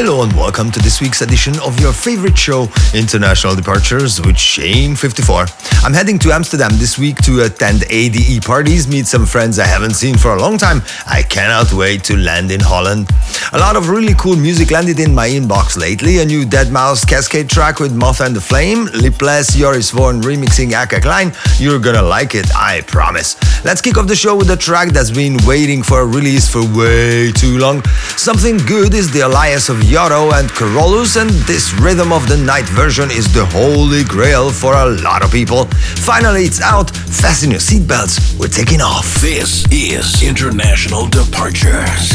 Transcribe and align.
Hello 0.00 0.22
and 0.22 0.32
welcome 0.34 0.70
to 0.70 0.78
this 0.78 1.00
week's 1.00 1.22
edition 1.22 1.58
of 1.58 1.80
your 1.80 1.92
favorite 1.92 2.38
show, 2.38 2.68
International 2.94 3.56
Departures 3.56 4.20
with 4.20 4.38
Shane 4.38 4.94
54. 4.94 5.46
I'm 5.82 5.92
heading 5.92 6.20
to 6.20 6.30
Amsterdam 6.30 6.70
this 6.74 6.96
week 6.98 7.16
to 7.22 7.42
attend 7.42 7.82
ADE 7.90 8.44
parties, 8.44 8.86
meet 8.86 9.08
some 9.08 9.26
friends 9.26 9.58
I 9.58 9.66
haven't 9.66 9.94
seen 9.94 10.16
for 10.16 10.36
a 10.36 10.40
long 10.40 10.56
time. 10.56 10.82
I 11.04 11.22
cannot 11.22 11.72
wait 11.72 12.04
to 12.04 12.16
land 12.16 12.52
in 12.52 12.60
Holland. 12.60 13.10
A 13.52 13.58
lot 13.58 13.74
of 13.74 13.88
really 13.88 14.14
cool 14.14 14.36
music 14.36 14.70
landed 14.70 15.00
in 15.00 15.12
my 15.12 15.28
inbox 15.28 15.76
lately. 15.76 16.18
A 16.18 16.24
new 16.24 16.44
Deadmau5 16.44 17.04
Kaskade 17.06 17.48
track 17.48 17.80
with 17.80 17.92
Moth 17.92 18.20
and 18.20 18.36
the 18.36 18.40
Flame, 18.40 18.86
Lipless, 18.94 19.56
Joris 19.56 19.90
Voorn 19.90 20.20
remixing 20.20 20.70
Eelke 20.70 21.00
Kleijn. 21.00 21.34
You're 21.58 21.80
gonna 21.80 22.02
like 22.02 22.36
it, 22.36 22.46
I 22.54 22.82
promise. 22.82 23.34
Let's 23.64 23.80
kick 23.80 23.98
off 23.98 24.06
the 24.06 24.14
show 24.14 24.36
with 24.36 24.50
a 24.50 24.56
track 24.56 24.90
that's 24.90 25.10
been 25.10 25.38
waiting 25.44 25.82
for 25.82 26.02
a 26.02 26.06
release 26.06 26.48
for 26.48 26.62
way 26.76 27.32
too 27.32 27.58
long. 27.58 27.82
Something 28.16 28.58
good 28.58 28.94
is 28.94 29.10
the 29.10 29.20
alliance 29.20 29.68
of 29.68 29.87
Yaro 29.88 30.38
and 30.38 30.50
Carolus, 30.50 31.16
and 31.16 31.30
this 31.48 31.72
Rhythm 31.72 32.12
of 32.12 32.28
the 32.28 32.36
Night 32.36 32.66
version 32.66 33.10
is 33.10 33.32
the 33.32 33.46
holy 33.46 34.04
grail 34.04 34.52
for 34.52 34.74
a 34.74 34.84
lot 35.00 35.24
of 35.24 35.32
people. 35.32 35.64
Finally, 35.96 36.42
it's 36.42 36.60
out. 36.60 36.90
Fasten 36.90 37.50
your 37.50 37.60
seatbelts. 37.60 38.38
We're 38.38 38.48
taking 38.48 38.82
off. 38.82 39.06
This 39.22 39.64
is 39.72 40.22
International 40.22 41.06
Departures. 41.08 42.12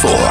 Shane 0.00 0.29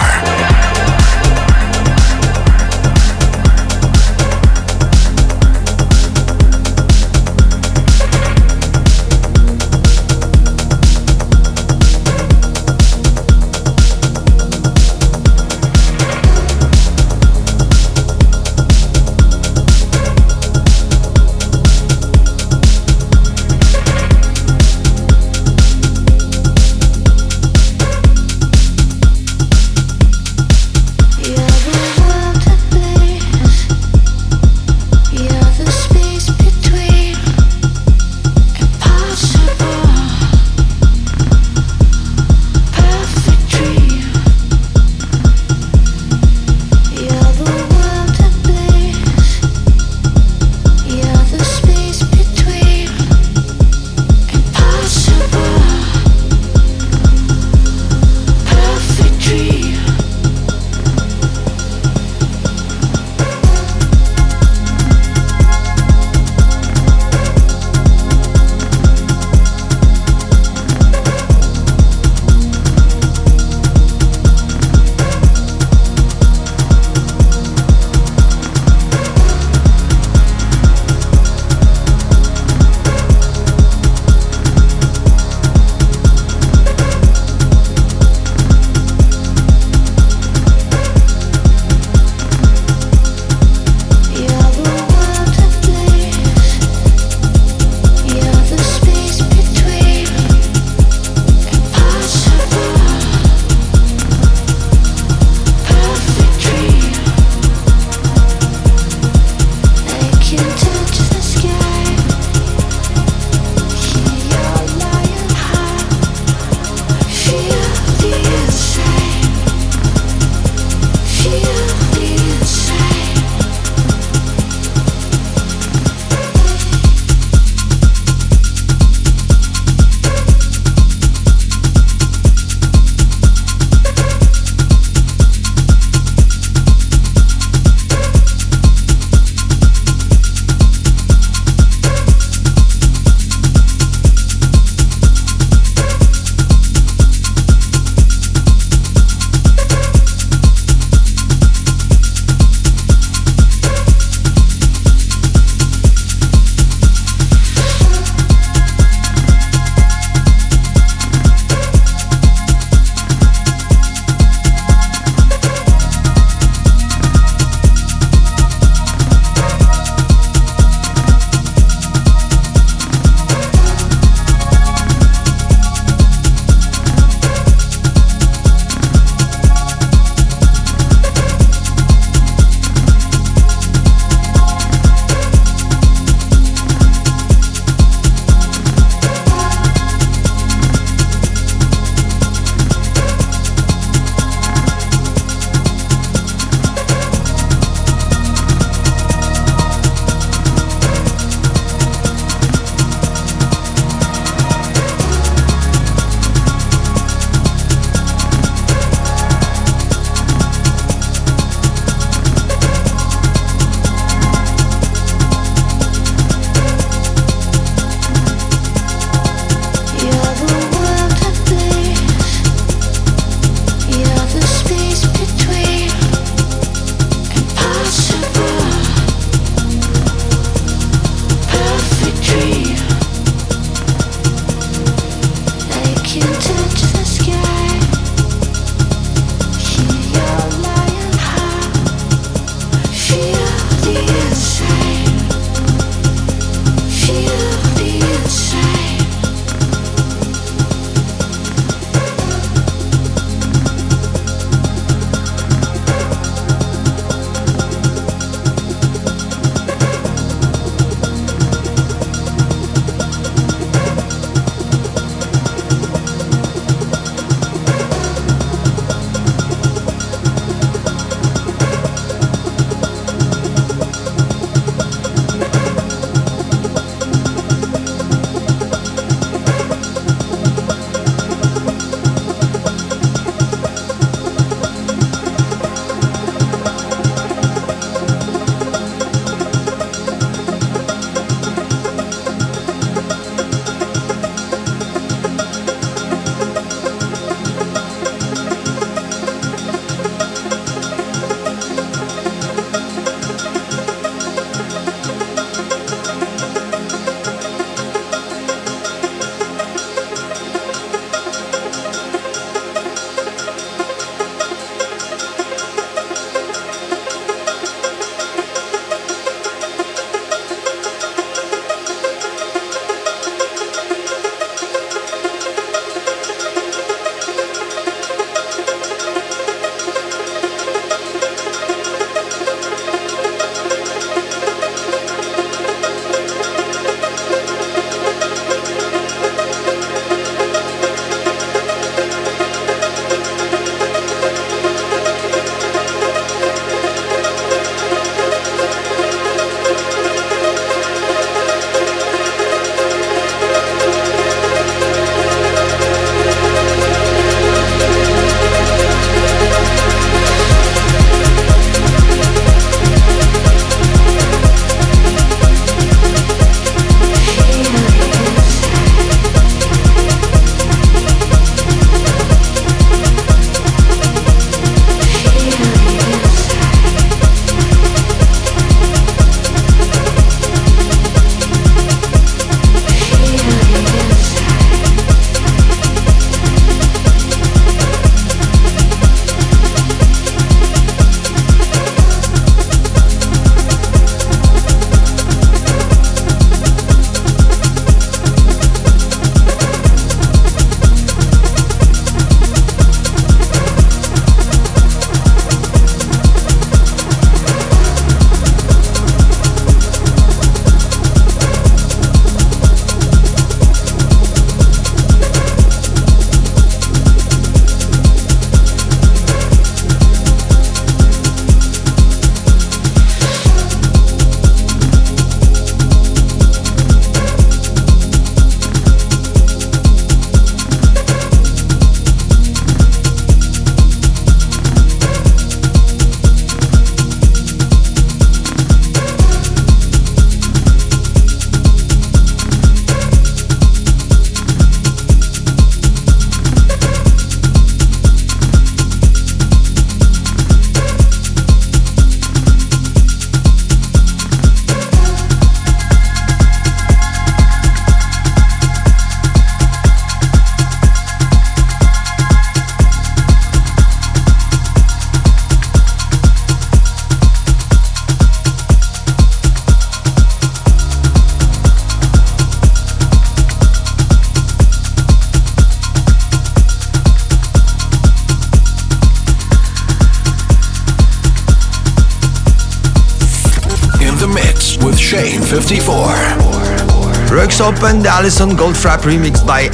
and 488.06 488.58
Goldfrapp 488.58 489.00
remixed 489.02 489.46
by 489.46 489.68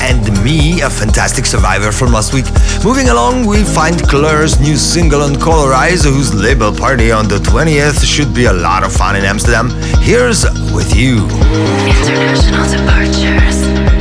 &ME, 0.44 0.82
a 0.82 0.90
fantastic 0.90 1.46
survivor 1.46 1.92
from 1.92 2.12
last 2.12 2.34
week. 2.34 2.46
Moving 2.84 3.10
along, 3.10 3.46
we 3.46 3.64
find 3.64 3.96
Klur's 3.98 4.60
new 4.60 4.78
single 4.78 5.22
on 5.22 5.36
Colorize, 5.36 6.04
whose 6.04 6.34
label 6.34 6.74
party 6.74 7.12
on 7.12 7.28
the 7.28 7.38
20th 7.38 8.04
should 8.04 8.34
be 8.34 8.46
a 8.46 8.54
lot 8.54 8.84
of 8.84 8.92
fun 8.92 9.16
in 9.16 9.26
Amsterdam. 9.26 9.70
Here's 10.02 10.44
With 10.74 10.96
You. 10.96 11.26
International 11.86 12.66
departures. 12.68 13.95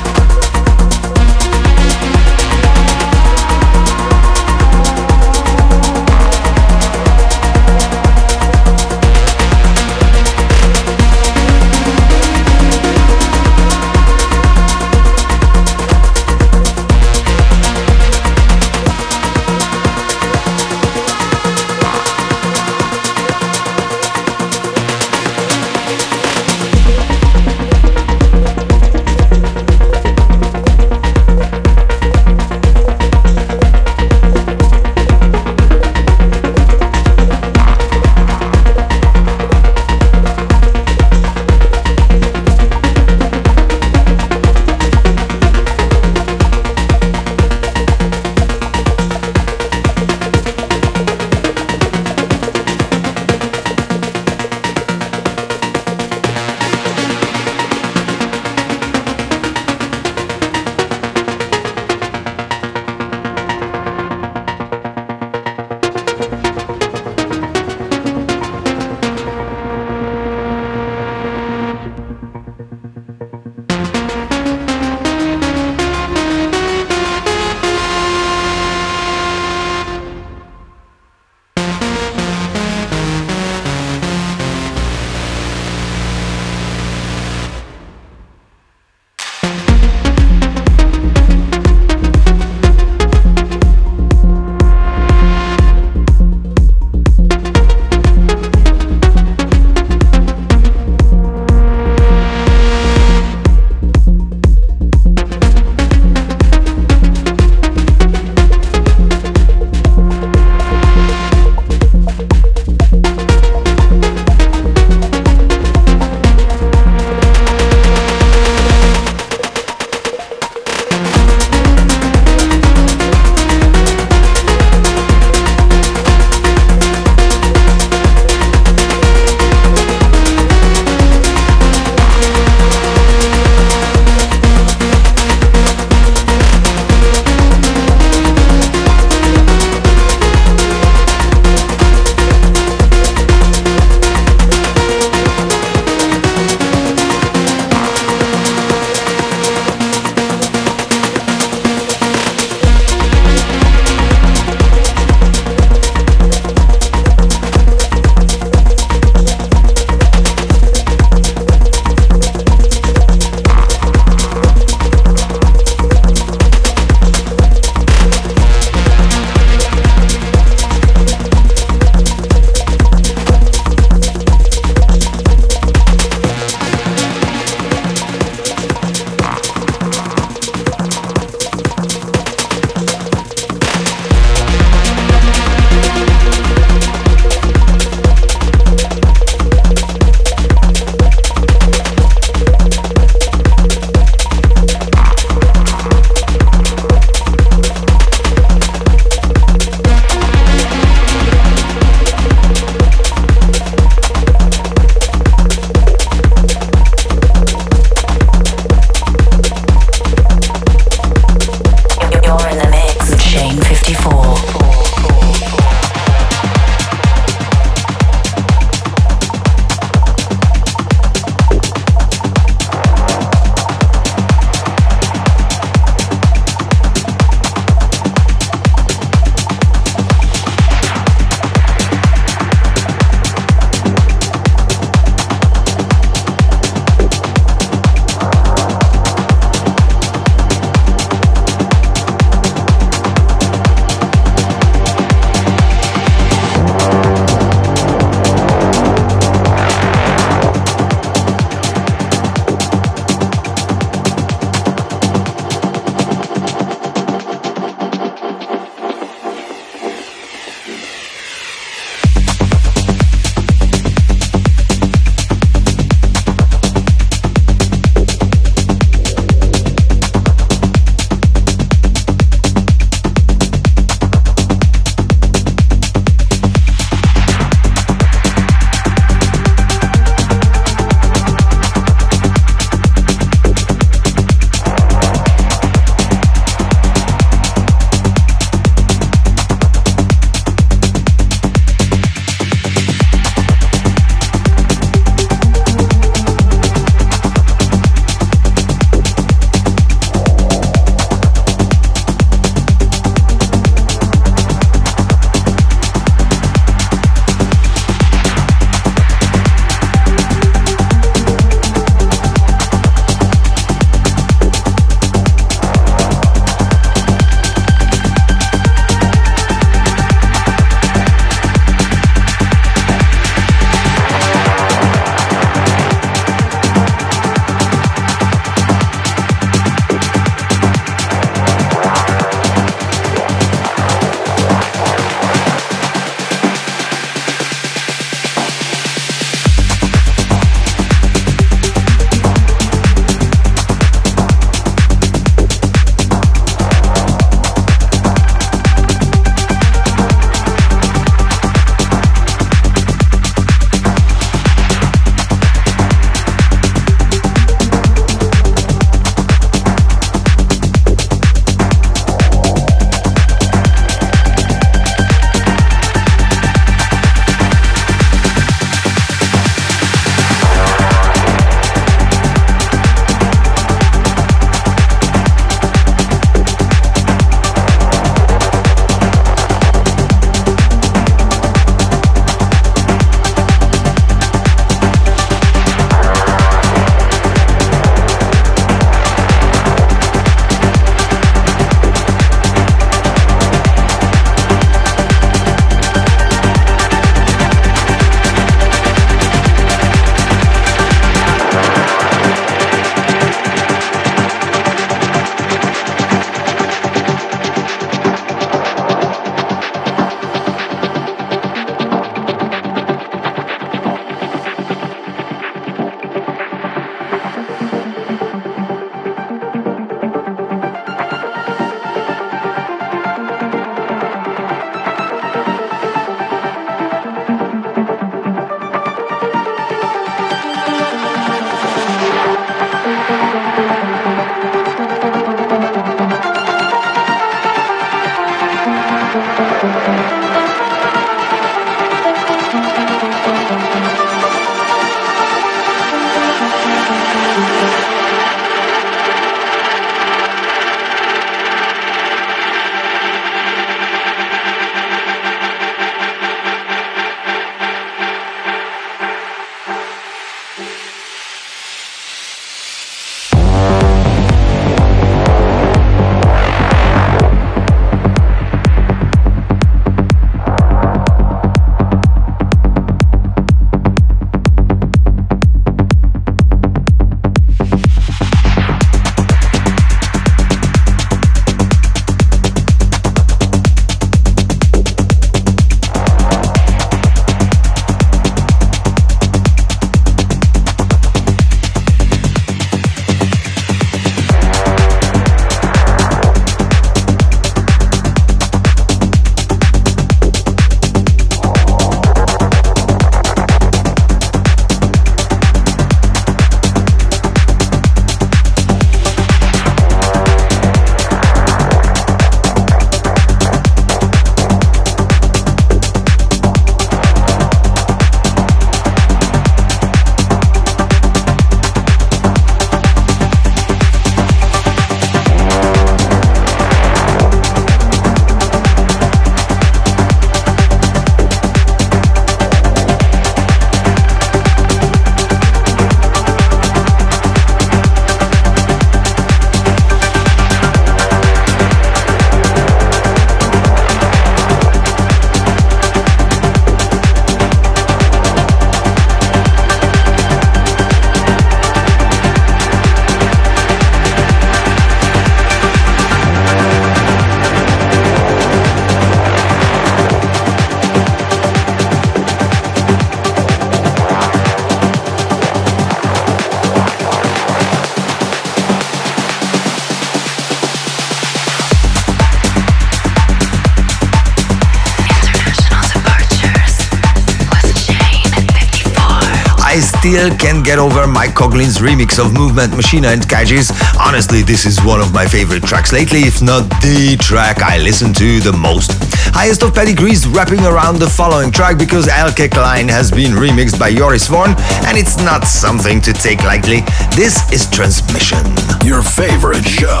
Still 580.16 580.34
can't 580.38 580.64
get 580.64 580.78
over 580.78 581.06
Mike 581.06 581.34
Koglin's 581.34 581.76
remix 581.76 582.18
of 582.18 582.32
Movement 582.32 582.74
Machina 582.74 583.08
and 583.08 583.20
Kajis. 583.20 583.70
Honestly, 584.00 584.40
this 584.40 584.64
is 584.64 584.82
one 584.82 584.98
of 584.98 585.12
my 585.12 585.26
favorite 585.26 585.62
tracks 585.62 585.92
lately, 585.92 586.20
if 586.20 586.40
not 586.40 586.62
the 586.80 587.18
track 587.20 587.60
I 587.60 587.76
listen 587.76 588.14
to 588.14 588.40
the 588.40 588.54
most. 588.54 588.92
Highest 589.34 589.62
of 589.62 589.74
Pedigrees 589.74 590.26
wrapping 590.26 590.64
around 590.64 591.00
the 591.00 591.06
following 591.06 591.52
track 591.52 591.76
because 591.76 592.06
Eelke 592.06 592.48
Kleijn 592.48 592.88
has 592.88 593.10
been 593.10 593.32
remixed 593.32 593.78
by 593.78 593.94
Joris 593.94 594.26
Voorn 594.26 594.54
and 594.88 594.96
it's 594.96 595.18
not 595.18 595.44
something 595.44 596.00
to 596.00 596.14
take 596.14 596.42
lightly. 596.44 596.80
This 597.14 597.36
is 597.52 597.68
Transmission. 597.68 598.40
Your 598.86 599.02
favorite 599.02 599.66
show, 599.66 600.00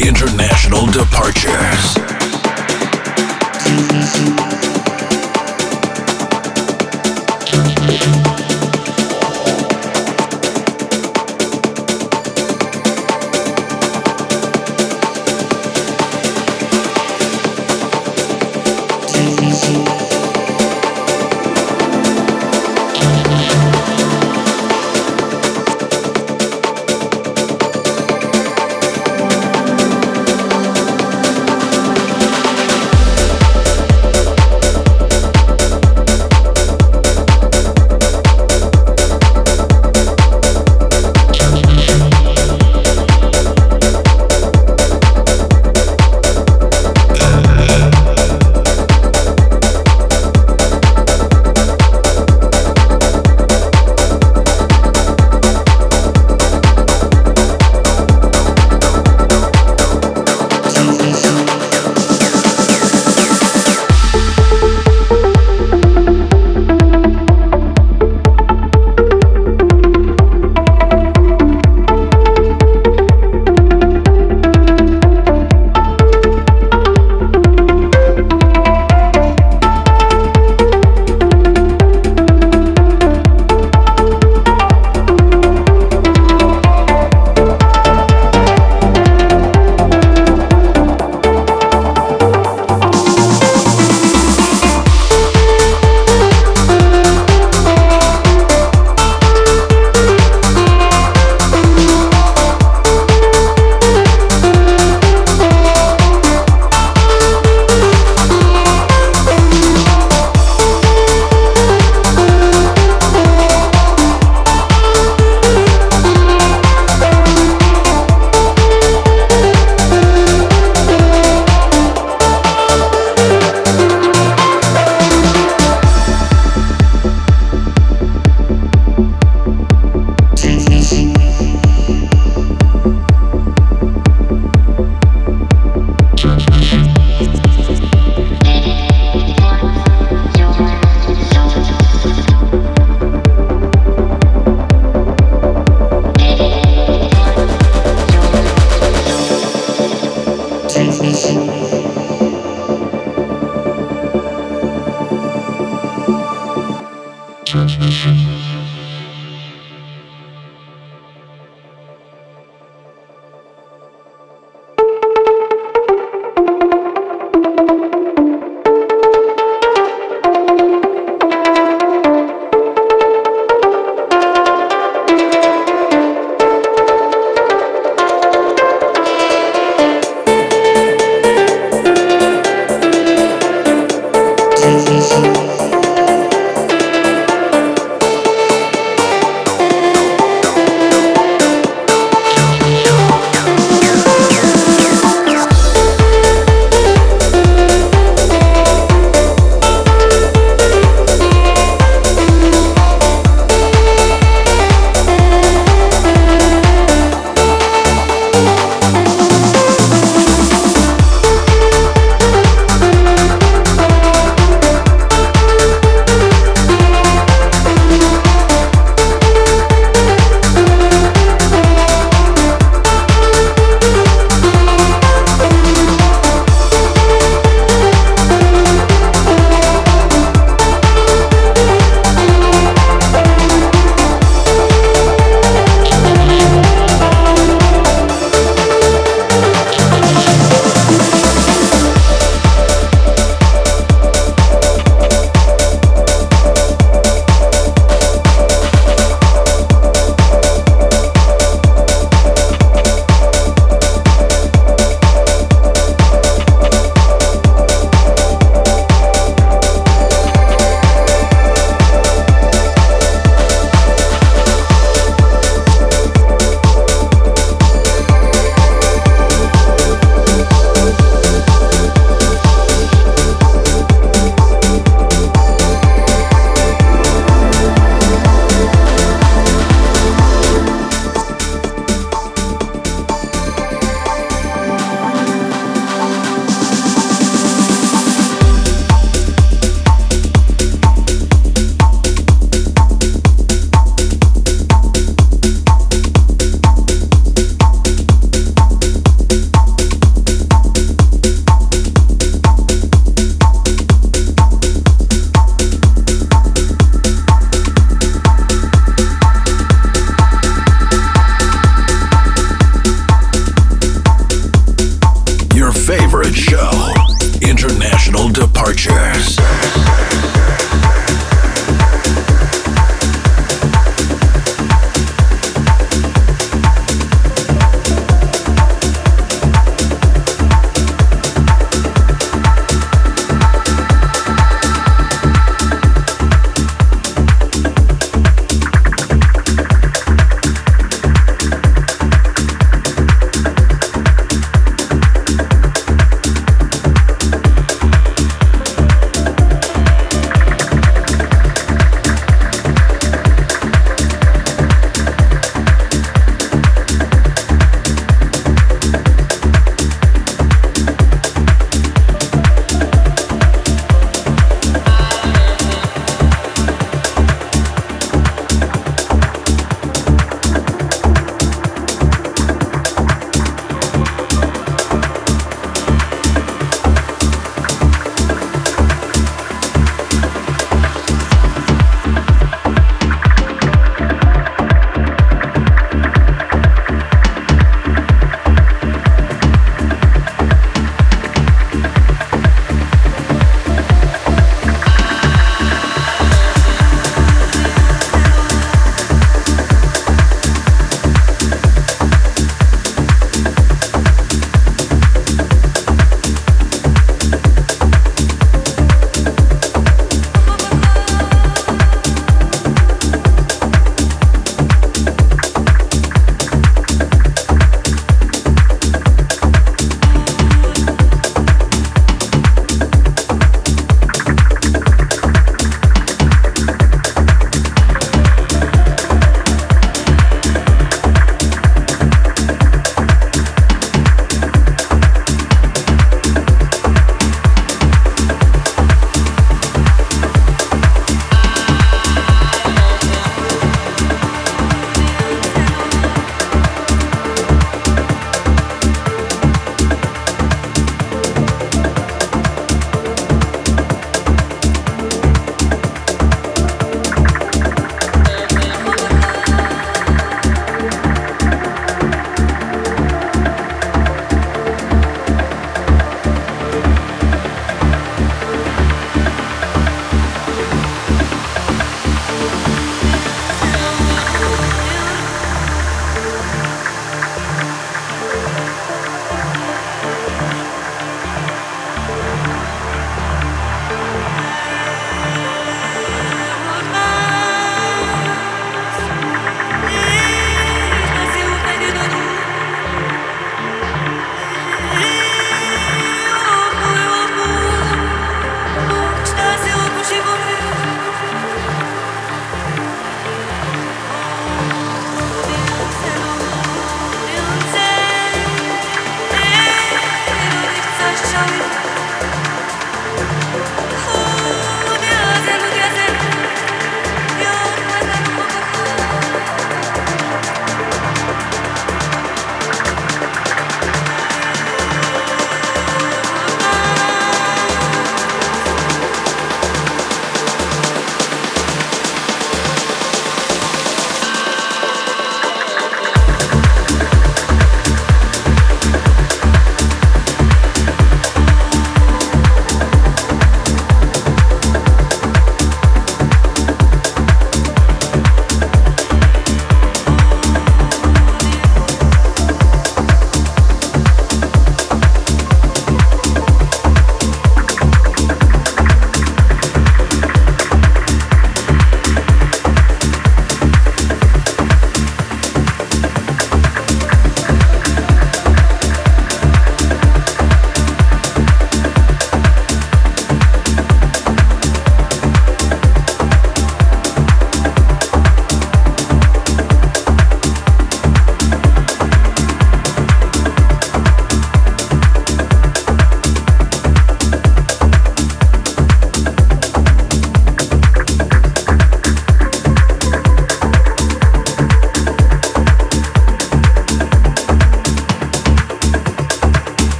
International 0.00 0.86
Departures. 0.86 2.00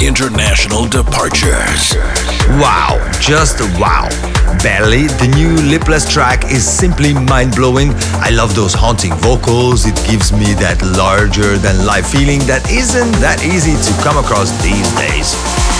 International 0.00 0.86
departures. 0.86 1.94
Wow, 2.60 2.98
just 3.20 3.60
wow. 3.78 4.08
Barely, 4.62 5.06
the 5.06 5.32
new 5.34 5.54
lipless 5.68 6.10
track 6.10 6.44
is 6.50 6.66
simply 6.66 7.14
mind 7.14 7.54
blowing. 7.54 7.92
I 8.20 8.30
love 8.30 8.54
those 8.54 8.74
haunting 8.74 9.14
vocals, 9.14 9.86
it 9.86 9.96
gives 10.08 10.32
me 10.32 10.54
that 10.54 10.82
larger 10.96 11.56
than 11.58 11.86
life 11.86 12.08
feeling 12.08 12.40
that 12.46 12.68
isn't 12.70 13.12
that 13.20 13.44
easy 13.44 13.76
to 13.76 14.02
come 14.02 14.16
across 14.16 14.50
these 14.62 14.90
days. 14.96 15.75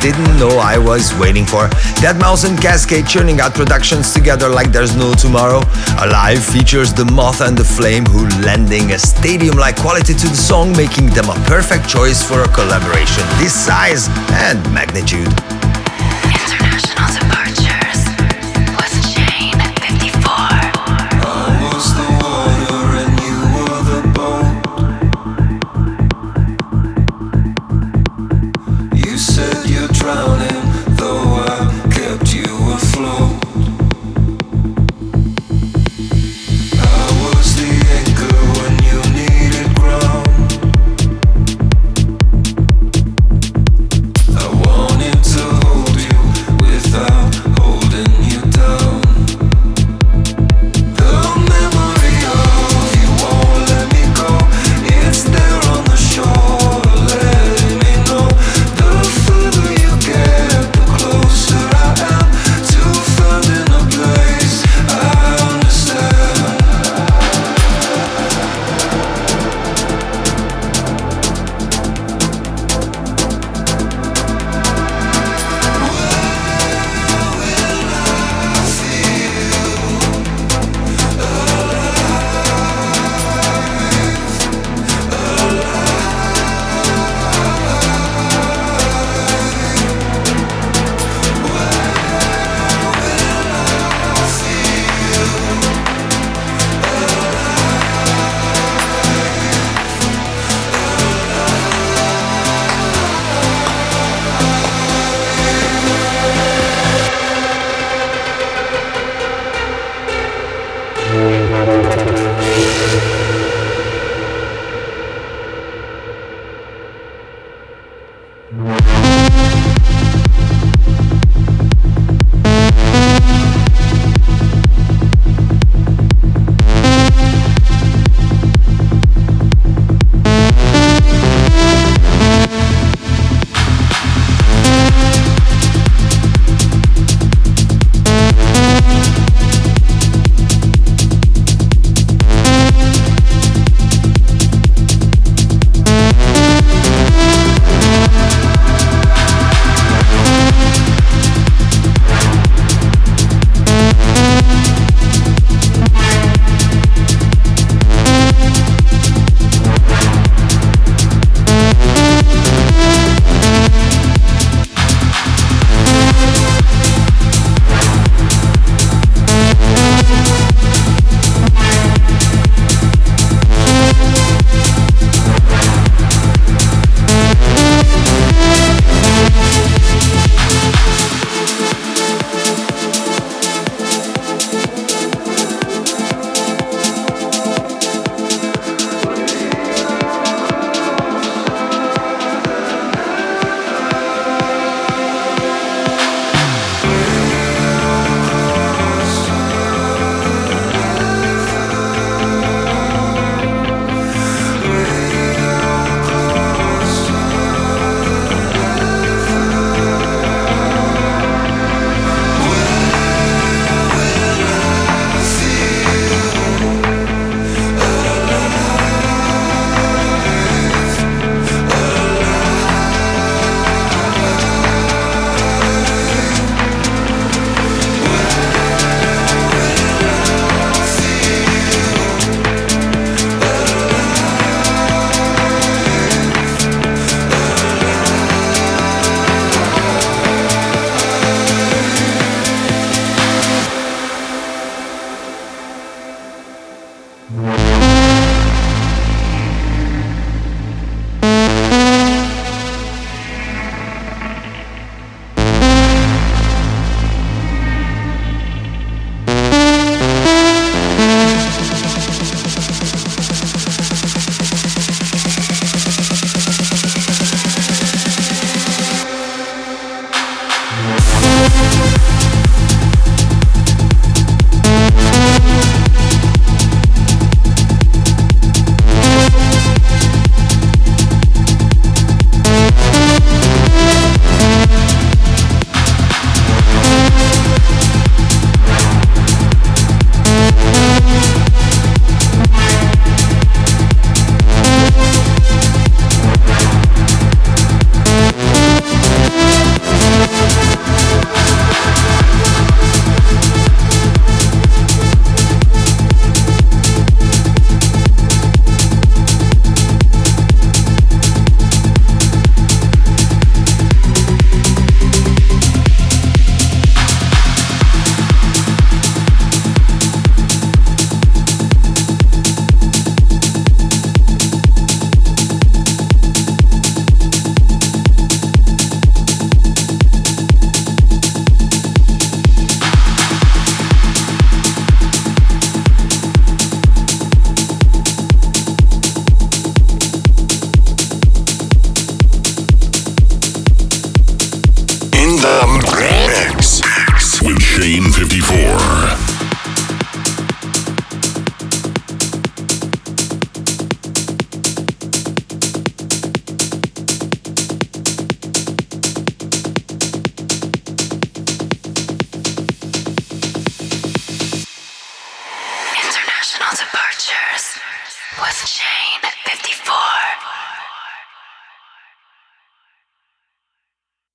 Didn't 0.00 0.38
know 0.38 0.58
I 0.58 0.78
was 0.78 1.14
waiting 1.18 1.44
for. 1.44 1.68
Deadmau5 2.00 2.50
and 2.50 2.58
Kaskade 2.58 3.08
churning 3.08 3.40
out 3.40 3.54
productions 3.54 4.12
together 4.12 4.48
like 4.48 4.72
there's 4.72 4.96
no 4.96 5.14
tomorrow. 5.14 5.60
Alive 6.00 6.42
features 6.44 6.92
the 6.92 7.04
Moth 7.04 7.40
and 7.40 7.56
the 7.56 7.64
Flame, 7.64 8.04
who 8.06 8.28
lending 8.44 8.92
a 8.92 8.98
stadium-like 8.98 9.76
quality 9.76 10.14
to 10.14 10.26
the 10.28 10.36
song, 10.36 10.72
making 10.76 11.06
them 11.10 11.28
a 11.28 11.34
perfect 11.46 11.88
choice 11.88 12.22
for 12.22 12.42
a 12.42 12.48
collaboration 12.48 13.24
this 13.38 13.54
size 13.54 14.08
and 14.30 14.62
magnitude. 14.72 15.47